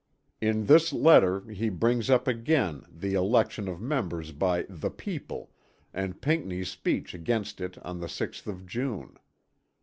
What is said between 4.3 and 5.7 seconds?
by "the people"